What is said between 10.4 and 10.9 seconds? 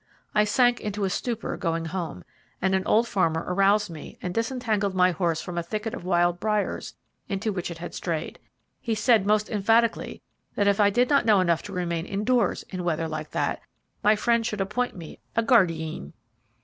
that if I